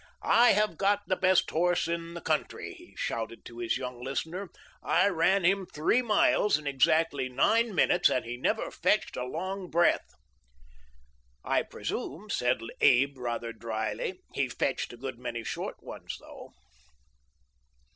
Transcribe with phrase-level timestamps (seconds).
[0.43, 4.49] "'I have got the best horse in the country '"he shouted to his young listener.
[4.81, 9.69] "'I ran him three miles in exactly nine minutes, and he never fetched a long
[9.69, 10.15] breath.'
[11.43, 16.51] ""'I presume, 'said Abe, rather dryly, 'he fetched a good many short ones though.'